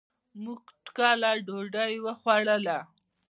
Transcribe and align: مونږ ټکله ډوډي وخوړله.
مونږ 0.43 0.63
ټکله 0.85 1.29
ډوډي 1.47 1.93
وخوړله. 2.05 2.77